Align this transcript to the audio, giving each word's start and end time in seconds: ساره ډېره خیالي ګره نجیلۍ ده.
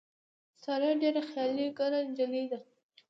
ساره 0.63 0.89
ډېره 1.01 1.21
خیالي 1.29 1.67
ګره 1.79 1.99
نجیلۍ 2.07 2.45
ده. 2.51 2.59